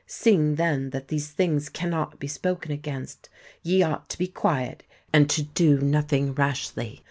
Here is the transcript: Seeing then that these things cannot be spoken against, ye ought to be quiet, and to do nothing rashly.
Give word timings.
Seeing 0.07 0.55
then 0.55 0.89
that 0.89 1.09
these 1.09 1.27
things 1.27 1.69
cannot 1.69 2.17
be 2.19 2.27
spoken 2.27 2.71
against, 2.71 3.29
ye 3.61 3.83
ought 3.83 4.09
to 4.09 4.17
be 4.17 4.25
quiet, 4.25 4.81
and 5.13 5.29
to 5.29 5.43
do 5.43 5.79
nothing 5.79 6.33
rashly. 6.33 6.99